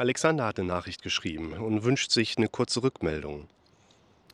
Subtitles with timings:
[0.00, 3.48] Alexander hat eine Nachricht geschrieben und wünscht sich eine kurze Rückmeldung.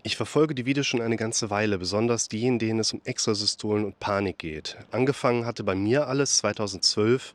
[0.05, 3.85] Ich verfolge die Videos schon eine ganze Weile, besonders die, in denen es um Extrasystolen
[3.85, 4.77] und Panik geht.
[4.93, 7.35] Angefangen hatte bei mir alles 2012,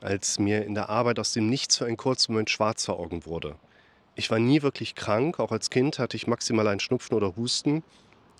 [0.00, 3.26] als mir in der Arbeit aus dem Nichts für einen kurzen Moment schwarz vor Augen
[3.26, 3.56] wurde.
[4.14, 7.82] Ich war nie wirklich krank, auch als Kind hatte ich maximal einen Schnupfen oder Husten.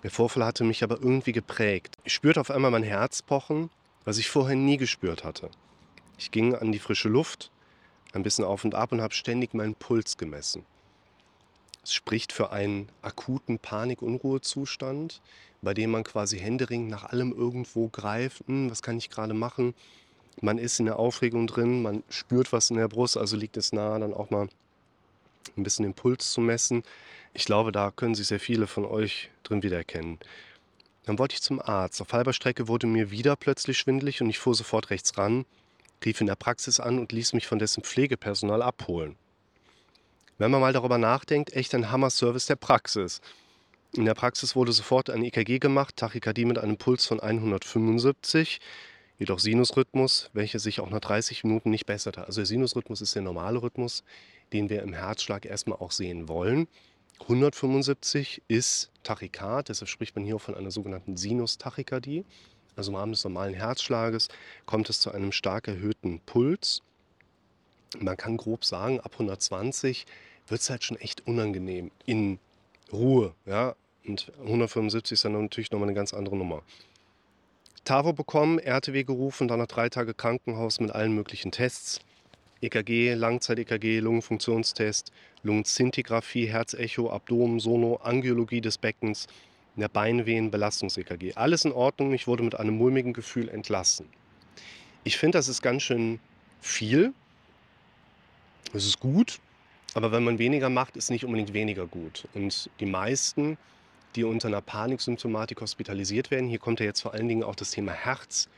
[0.01, 1.93] Der Vorfall hatte mich aber irgendwie geprägt.
[2.05, 3.69] Ich spürte auf einmal mein Herz pochen,
[4.03, 5.51] was ich vorher nie gespürt hatte.
[6.17, 7.51] Ich ging an die frische Luft,
[8.15, 10.65] ein bisschen auf und ab und habe ständig meinen Puls gemessen.
[11.83, 15.21] Es spricht für einen akuten Panik-Unruhezustand,
[15.61, 18.47] bei dem man quasi händeringend nach allem irgendwo greift.
[18.47, 19.75] Hm, was kann ich gerade machen?
[20.41, 23.71] Man ist in der Aufregung drin, man spürt was in der Brust, also liegt es
[23.71, 24.49] nahe, dann auch mal
[25.55, 26.83] ein bisschen den Puls zu messen.
[27.33, 30.19] Ich glaube, da können sich sehr viele von euch drin wiedererkennen.
[31.05, 32.01] Dann wollte ich zum Arzt.
[32.01, 35.45] Auf halber Strecke wurde mir wieder plötzlich schwindlig und ich fuhr sofort rechts ran,
[36.03, 39.15] rief in der Praxis an und ließ mich von dessen Pflegepersonal abholen.
[40.37, 43.21] Wenn man mal darüber nachdenkt, echt ein Hammer-Service der Praxis.
[43.93, 48.59] In der Praxis wurde sofort ein EKG gemacht, Tachykardie mit einem Puls von 175,
[49.17, 52.25] jedoch Sinusrhythmus, welcher sich auch nach 30 Minuten nicht besserte.
[52.25, 54.03] Also der Sinusrhythmus ist der normale Rhythmus,
[54.51, 56.67] den wir im Herzschlag erstmal auch sehen wollen.
[57.21, 62.25] 175 ist Tachykard, deshalb spricht man hier auch von einer sogenannten Sinustachykardie.
[62.75, 64.27] Also im Rahmen des normalen Herzschlages
[64.65, 66.81] kommt es zu einem stark erhöhten Puls.
[67.99, 70.05] Man kann grob sagen, ab 120
[70.47, 72.39] wird es halt schon echt unangenehm in
[72.91, 73.33] Ruhe.
[73.45, 73.75] Ja?
[74.05, 76.61] Und 175 ist dann natürlich nochmal eine ganz andere Nummer.
[77.85, 81.99] TAVO bekommen, RTW gerufen, dann nach drei Tage Krankenhaus mit allen möglichen Tests.
[82.61, 85.11] EKG, Langzeit-EKG, Lungenfunktionstest,
[85.43, 89.27] Lungenzintigraphie, Herzecho, Abdomen, Sono, Angiologie des Beckens,
[89.81, 91.33] der Beinwehen, Belastungs-EKG.
[91.35, 94.07] Alles in Ordnung, ich wurde mit einem mulmigen Gefühl entlassen.
[95.03, 96.19] Ich finde, das ist ganz schön
[96.61, 97.13] viel.
[98.73, 99.39] Es ist gut,
[99.93, 102.27] aber wenn man weniger macht, ist nicht unbedingt weniger gut.
[102.33, 103.57] Und die meisten,
[104.15, 107.71] die unter einer Paniksymptomatik hospitalisiert werden, hier kommt ja jetzt vor allen Dingen auch das
[107.71, 108.49] Thema Herz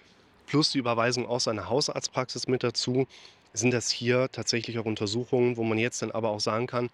[0.48, 3.06] plus die Überweisung aus einer Hausarztpraxis mit dazu,
[3.54, 6.90] sind das hier tatsächlich auch Untersuchungen, wo man jetzt dann aber auch sagen kann,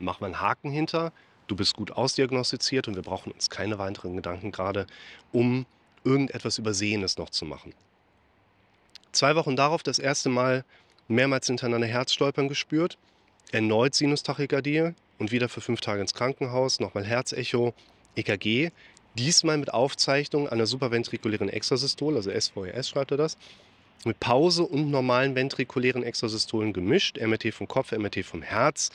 [0.00, 1.12] mach mal einen Haken hinter,
[1.46, 4.86] du bist gut ausdiagnostiziert und wir brauchen uns keine weiteren Gedanken gerade,
[5.32, 5.66] um
[6.04, 7.74] irgendetwas Übersehenes noch zu machen.
[9.12, 10.64] Zwei Wochen darauf das erste Mal
[11.08, 12.98] mehrmals hintereinander Herzstolpern gespürt,
[13.52, 17.74] erneut Sinustachykardie und wieder für fünf Tage ins Krankenhaus, nochmal Herzecho,
[18.16, 18.70] EKG,
[19.14, 23.36] diesmal mit Aufzeichnung einer supraventrikulären Extrasystole, also SVES schreibt er das,
[24.04, 28.90] mit Pause und normalen ventrikulären Extrasystolen gemischt, MRT vom Kopf, MRT vom Herz,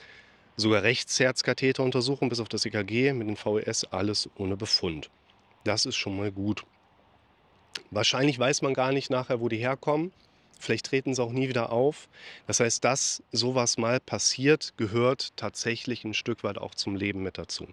[0.59, 5.09] sogar Rechtsherzkatheteruntersuchung bis auf das EKG mit den VES, alles ohne Befund.
[5.63, 6.65] Das ist schon mal gut.
[7.91, 10.11] Wahrscheinlich weiß man gar nicht nachher, wo die herkommen.
[10.59, 12.09] Vielleicht treten sie auch nie wieder auf.
[12.45, 17.37] Das heißt, dass sowas mal passiert, gehört tatsächlich ein Stück weit auch zum Leben mit
[17.37, 17.67] dazu.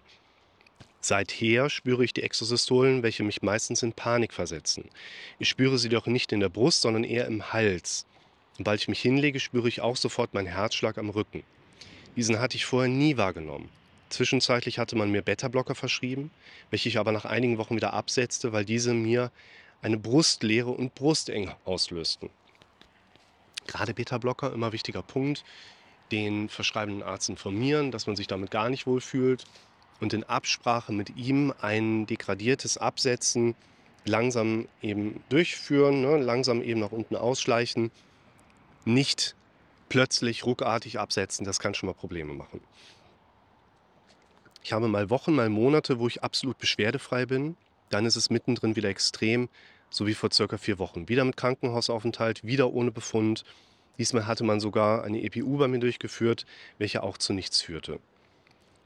[1.01, 4.89] Seither spüre ich die Exosystolen, welche mich meistens in Panik versetzen.
[5.39, 8.05] Ich spüre sie doch nicht in der Brust, sondern eher im Hals.
[8.57, 11.43] Weil ich mich hinlege, spüre ich auch sofort meinen Herzschlag am Rücken.
[12.17, 13.69] Diesen hatte ich vorher nie wahrgenommen.
[14.09, 16.31] Zwischenzeitlich hatte man mir Beta-Blocker verschrieben,
[16.71, 19.31] welche ich aber nach einigen Wochen wieder absetzte, weil diese mir
[19.81, 22.29] eine Brustleere und Brusteng auslösten.
[23.67, 25.45] Gerade Beta-Blocker, immer wichtiger Punkt,
[26.11, 29.45] den verschreibenden Arzt informieren, dass man sich damit gar nicht wohlfühlt,
[29.99, 33.55] und in Absprache mit ihm ein degradiertes Absetzen
[34.05, 37.91] langsam eben durchführen, ne, langsam eben nach unten ausschleichen,
[38.85, 39.35] nicht
[39.89, 42.61] plötzlich ruckartig absetzen, das kann schon mal Probleme machen.
[44.63, 47.55] Ich habe mal Wochen, mal Monate, wo ich absolut beschwerdefrei bin,
[47.89, 49.49] dann ist es mittendrin wieder extrem,
[49.89, 51.07] so wie vor circa vier Wochen.
[51.07, 53.45] Wieder mit Krankenhausaufenthalt, wieder ohne Befund.
[53.97, 56.45] Diesmal hatte man sogar eine EPU bei mir durchgeführt,
[56.77, 57.99] welche auch zu nichts führte.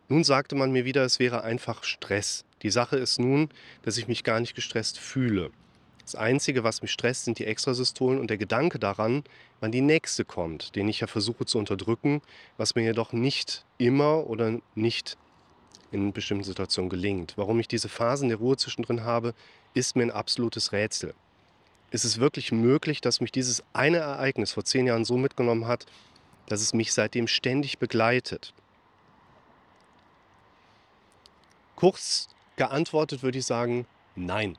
[0.07, 2.45] Nun sagte man mir wieder, es wäre einfach Stress.
[2.63, 3.49] Die Sache ist nun,
[3.81, 5.51] dass ich mich gar nicht gestresst fühle.
[6.03, 9.23] Das Einzige, was mich stresst, sind die Extrasystolen und der Gedanke daran,
[9.59, 12.21] wann die nächste kommt, den ich ja versuche zu unterdrücken,
[12.57, 15.17] was mir jedoch nicht immer oder nicht
[15.91, 17.33] in bestimmten Situationen gelingt.
[17.37, 19.33] Warum ich diese Phasen der Ruhe zwischendrin habe,
[19.73, 21.13] ist mir ein absolutes Rätsel.
[21.91, 25.85] Ist es wirklich möglich, dass mich dieses eine Ereignis vor zehn Jahren so mitgenommen hat,
[26.47, 28.53] dass es mich seitdem ständig begleitet?
[31.75, 33.85] Kurz geantwortet würde ich sagen,
[34.15, 34.57] nein.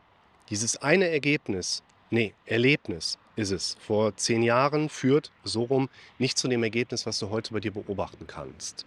[0.53, 5.89] Dieses eine Ergebnis, nee, Erlebnis ist es, vor zehn Jahren führt so rum
[6.19, 8.85] nicht zu dem Ergebnis, was du heute bei dir beobachten kannst.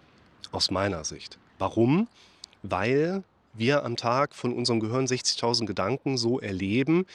[0.51, 1.39] Aus meiner Sicht.
[1.57, 2.07] Warum?
[2.61, 3.23] Weil
[3.55, 7.07] wir am Tag von unserem Gehirn 60.000 Gedanken so erleben,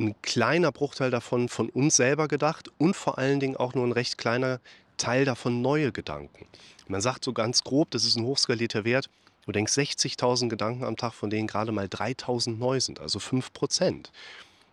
[0.00, 3.92] ein kleiner Bruchteil davon von uns selber gedacht und vor allen Dingen auch nur ein
[3.92, 4.58] recht kleiner
[4.96, 6.46] Teil davon neue Gedanken.
[6.88, 9.10] Man sagt so ganz grob, das ist ein hochskalierter Wert.
[9.44, 13.52] Du denkst 60.000 Gedanken am Tag, von denen gerade mal 3.000 neu sind, also 5
[13.52, 14.12] Prozent.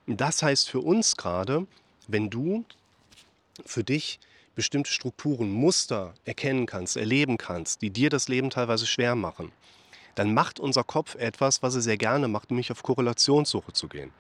[0.05, 1.65] Das heißt für uns gerade,
[2.07, 2.65] wenn du
[3.65, 4.19] für dich
[4.55, 9.51] bestimmte Strukturen, Muster erkennen kannst, erleben kannst, die dir das Leben teilweise schwer machen,
[10.15, 14.11] dann macht unser Kopf etwas, was er sehr gerne macht, nämlich auf Korrelationssuche zu gehen.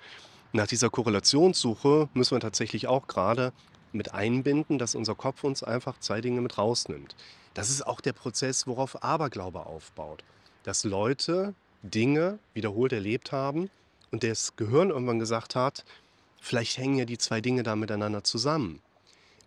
[0.51, 3.53] Nach dieser Korrelationssuche müssen wir tatsächlich auch gerade
[3.91, 7.15] mit einbinden, dass unser Kopf uns einfach zwei Dinge mit rausnimmt.
[7.53, 10.23] Das ist auch der Prozess, worauf Aberglaube aufbaut.
[10.63, 11.53] Dass Leute
[11.83, 13.69] Dinge wiederholt erlebt haben
[14.11, 15.85] und das Gehirn irgendwann gesagt hat,
[16.41, 18.81] vielleicht hängen ja die zwei Dinge da miteinander zusammen.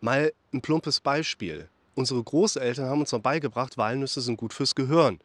[0.00, 1.68] Mal ein plumpes Beispiel.
[1.94, 5.20] Unsere Großeltern haben uns noch beigebracht, Walnüsse sind gut fürs Gehirn.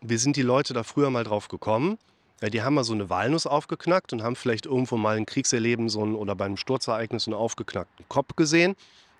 [0.00, 1.98] Wir sind die Leute da früher mal drauf gekommen.
[2.42, 6.02] Die haben mal so eine Walnuss aufgeknackt und haben vielleicht irgendwo mal ein Kriegserleben so
[6.02, 8.76] ein, oder beim Sturzereignis so einen aufgeknackten Kopf gesehen.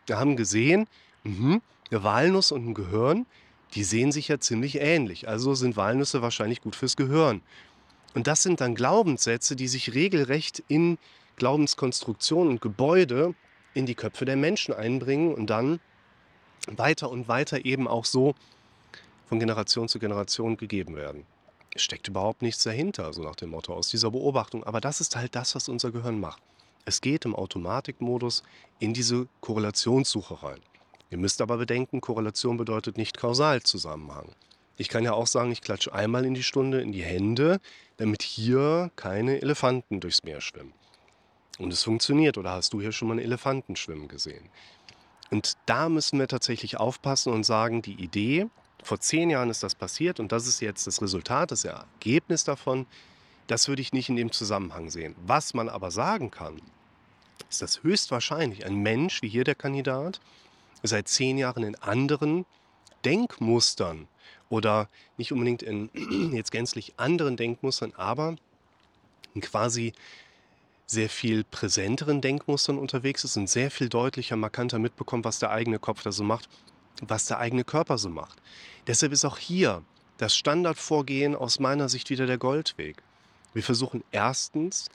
[0.06, 0.86] Wir haben gesehen,
[1.24, 1.60] mh,
[1.90, 3.26] eine Walnuss und ein Gehirn,
[3.74, 5.28] die sehen sich ja ziemlich ähnlich.
[5.28, 7.42] Also sind Walnüsse wahrscheinlich gut fürs Gehirn.
[8.14, 10.98] Und das sind dann Glaubenssätze, die sich regelrecht in
[11.36, 13.34] Glaubenskonstruktionen und Gebäude
[13.74, 15.80] in die Köpfe der Menschen einbringen und dann
[16.66, 18.34] weiter und weiter eben auch so
[19.26, 21.24] von Generation zu Generation gegeben werden.
[21.72, 24.64] Es steckt überhaupt nichts dahinter, so nach dem Motto aus dieser Beobachtung.
[24.64, 26.42] Aber das ist halt das, was unser Gehirn macht.
[26.84, 28.42] Es geht im Automatikmodus
[28.80, 30.60] in diese Korrelationssuche rein.
[31.10, 34.30] Ihr müsst aber bedenken, Korrelation bedeutet nicht Kausalzusammenhang.
[34.76, 37.60] Ich kann ja auch sagen, ich klatsche einmal in die Stunde in die Hände,
[37.98, 40.72] damit hier keine Elefanten durchs Meer schwimmen.
[41.58, 42.38] Und es funktioniert.
[42.38, 44.48] Oder hast du hier schon mal einen Elefanten schwimmen gesehen?
[45.30, 48.46] Und da müssen wir tatsächlich aufpassen und sagen, die Idee,
[48.82, 52.86] vor zehn Jahren ist das passiert und das ist jetzt das Resultat, das Ergebnis davon,
[53.46, 55.14] das würde ich nicht in dem Zusammenhang sehen.
[55.26, 56.60] Was man aber sagen kann,
[57.48, 60.20] ist, dass höchstwahrscheinlich ein Mensch, wie hier der Kandidat,
[60.82, 62.46] seit zehn Jahren in anderen
[63.04, 64.08] Denkmustern
[64.48, 65.90] oder nicht unbedingt in
[66.34, 68.36] jetzt gänzlich anderen Denkmustern, aber
[69.34, 69.92] in quasi
[70.86, 75.78] sehr viel präsenteren Denkmustern unterwegs ist und sehr viel deutlicher, markanter mitbekommt, was der eigene
[75.78, 76.48] Kopf da so macht,
[77.00, 78.42] was der eigene Körper so macht.
[78.88, 79.84] Deshalb ist auch hier
[80.18, 83.02] das Standardvorgehen aus meiner Sicht wieder der Goldweg.
[83.54, 84.90] Wir versuchen erstens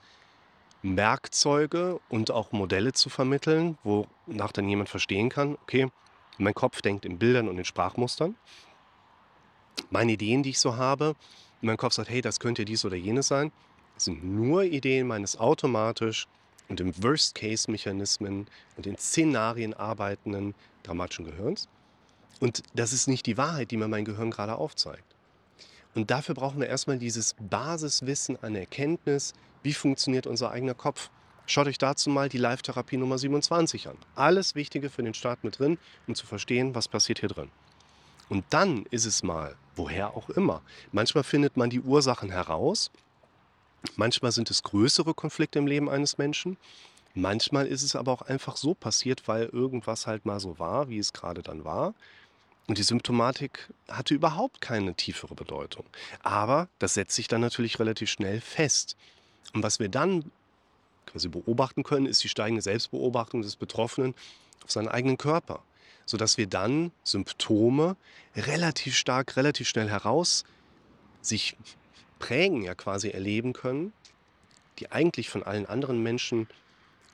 [0.86, 5.90] Werkzeuge und auch Modelle zu vermitteln, wonach dann jemand verstehen kann, okay,
[6.38, 8.36] mein Kopf denkt in Bildern und in Sprachmustern.
[9.90, 11.16] Meine Ideen, die ich so habe,
[11.62, 13.52] mein Kopf sagt, hey, das könnte dies oder jenes sein
[13.98, 16.28] sind nur Ideen meines automatisch
[16.68, 18.48] und im Worst-Case-Mechanismen
[18.78, 21.68] und in Szenarien arbeitenden dramatischen Gehirns.
[22.40, 25.16] Und das ist nicht die Wahrheit, die mir mein Gehirn gerade aufzeigt.
[25.94, 29.34] Und dafür brauchen wir erstmal dieses Basiswissen an Erkenntnis,
[29.66, 31.10] wie funktioniert unser eigener Kopf.
[31.46, 33.98] Schaut euch dazu mal die Live-Therapie Nummer 27 an.
[34.16, 35.78] Alles Wichtige für den Start mit drin,
[36.08, 37.52] um zu verstehen, was passiert hier drin.
[38.30, 40.62] Und dann ist es mal, woher auch immer.
[40.94, 42.90] Manchmal findet man die Ursachen heraus
[43.96, 46.58] Manchmal sind es größere Konflikte im Leben eines Menschen.
[47.14, 51.00] Manchmal ist es aber auch einfach so passiert, weil irgendwas halt mal so war, wie
[51.00, 51.94] es gerade dann war.
[52.68, 55.86] Und die Symptomatik hatte überhaupt keine tiefere Bedeutung.
[56.24, 58.98] Aber das setzt sich dann natürlich relativ schnell fest.
[59.54, 60.32] Und was wir dann
[61.06, 64.16] quasi beobachten können, ist die steigende Selbstbeobachtung des Betroffenen
[64.64, 65.64] auf seinen eigenen Körper.
[66.06, 67.96] Sodass wir dann Symptome
[68.36, 70.44] relativ stark, relativ schnell heraus
[71.22, 71.58] sich
[72.20, 73.92] Prägen ja quasi erleben können,
[74.80, 76.48] die eigentlich von allen anderen Menschen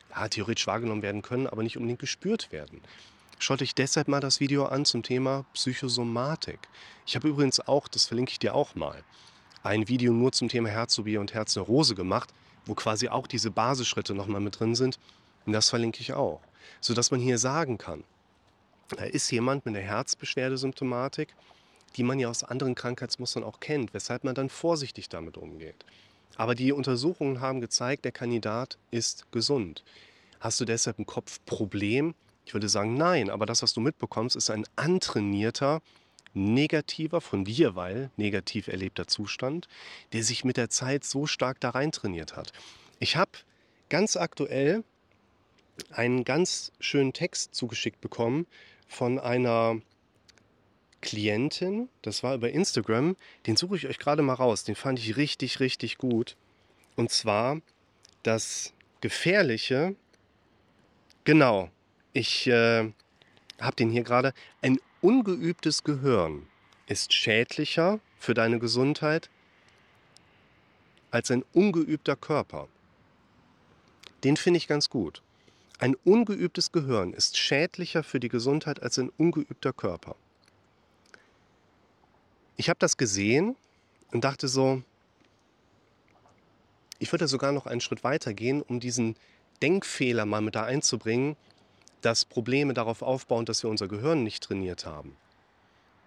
[0.10, 2.82] ja, theoretisch wahrgenommen werden können, aber nicht unbedingt gespürt werden.
[3.40, 6.60] Schaut euch deshalb mal das Video an zum Thema Psychosomatik.
[7.08, 9.04] Ich habe übrigens auch, das verlinke ich dir auch mal,
[9.64, 12.34] ein Video nur zum Thema Herzobie und Herzneurose gemacht,
[12.66, 15.00] wo quasi auch diese Basisschritte nochmal mit drin sind.
[15.46, 16.42] Und das verlinke ich auch.
[16.80, 18.04] Sodass man hier sagen kann,
[18.90, 21.34] da ist jemand mit einer Herzbeschwerdesymptomatik,
[21.96, 25.86] die man ja aus anderen Krankheitsmustern auch kennt, weshalb man dann vorsichtig damit umgeht.
[26.36, 29.84] Aber die Untersuchungen haben gezeigt, der Kandidat ist gesund.
[30.40, 32.16] Hast du deshalb ein Kopfproblem?
[32.46, 35.82] Ich würde sagen, nein, aber das, was du mitbekommst, ist ein antrainierter,
[36.34, 39.68] negativer, von dir, weil negativ erlebter Zustand,
[40.14, 42.54] der sich mit der Zeit so stark da rein trainiert hat.
[43.00, 43.32] Ich habe
[43.90, 44.84] ganz aktuell
[45.92, 48.46] einen ganz schönen Text zugeschickt bekommen
[48.88, 49.82] von einer
[51.02, 53.16] Klientin, das war über Instagram,
[53.48, 56.38] den suche ich euch gerade mal raus, den fand ich richtig, richtig gut.
[56.96, 57.60] Und zwar
[58.24, 59.96] das Gefährliche,
[61.24, 61.72] genau,
[62.14, 62.92] ich äh,
[63.60, 66.48] habe den hier gerade, ein ungeübtes Gehirn
[66.86, 69.30] ist schädlicher für deine Gesundheit
[71.10, 72.68] als ein ungeübter Körper.
[74.24, 75.24] Den finde ich ganz gut.
[75.80, 80.16] Ein ungeübtes Gehirn ist schädlicher für die Gesundheit als ein ungeübter Körper.
[82.56, 83.56] Ich habe das gesehen
[84.12, 84.84] und dachte so,
[87.00, 89.16] ich würde sogar noch einen Schritt weiter gehen, um diesen
[89.64, 91.36] Denkfehler mal mit da einzubringen,
[92.02, 95.16] dass Probleme darauf aufbauen, dass wir unser Gehirn nicht trainiert haben.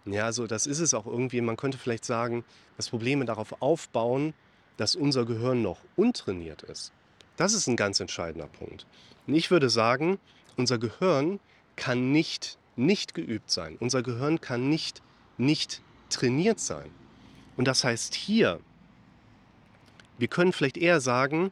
[0.07, 1.41] Ja, also das ist es auch irgendwie.
[1.41, 2.45] Man könnte vielleicht sagen,
[2.77, 4.35] dass Probleme darauf aufbauen,
[4.77, 6.93] dass unser Gehirn noch untrainiert ist.
[7.37, 8.87] Das ist ein ganz entscheidender Punkt.
[9.27, 10.19] Und ich würde sagen,
[10.57, 11.41] unser Gehirn
[11.77, 13.77] kann nicht nicht geübt sein.
[13.79, 15.01] Unser Gehirn kann nicht
[15.39, 16.91] nicht trainiert sein.
[17.57, 18.61] Und das heißt hier,
[20.19, 21.51] wir können vielleicht eher sagen,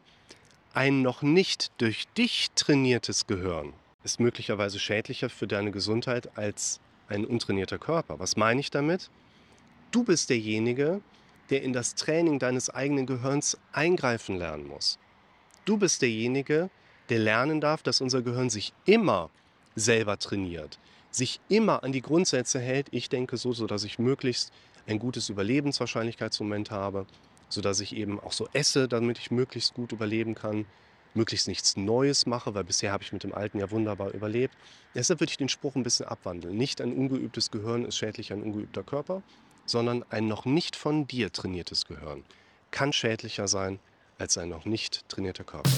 [0.75, 3.73] ein noch nicht durch dich trainiertes Gehirn
[4.05, 8.19] ist möglicherweise schädlicher für deine Gesundheit als ein untrainierter Körper.
[8.19, 9.11] Was meine ich damit?
[9.91, 11.01] Du bist derjenige,
[11.51, 14.99] der in das Training deines eigenen Gehirns eingreifen lernen muss.
[15.65, 16.71] Du bist derjenige,
[17.09, 19.31] der lernen darf, dass unser Gehirn sich immer
[19.77, 20.79] selber trainiert,
[21.11, 24.53] sich immer an die Grundsätze hält, ich denke so, sodass ich möglichst
[24.87, 27.07] ein gutes Überlebenswahrscheinlichkeitsmoment habe,
[27.49, 30.65] sodass ich eben auch so esse, damit ich möglichst gut überleben kann,
[31.15, 34.55] möglichst nichts Neues mache, weil bisher habe ich mit dem Alten ja wunderbar überlebt.
[34.95, 36.57] Deshalb würde ich den Spruch ein bisschen abwandeln.
[36.57, 39.23] Nicht ein ungeübtes Gehirn ist schädlich ein ungeübter Körper,
[39.67, 42.25] sondern ein noch nicht von dir trainiertes Gehirn
[42.73, 43.79] kann schädlicher sein
[44.19, 45.71] als ein noch nicht trainierter Körper.